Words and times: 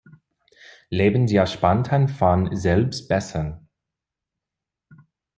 Lebensjahr 0.89 1.45
spontan 1.45 2.07
von 2.07 2.55
selbst 2.55 3.07
bessern. 3.07 3.67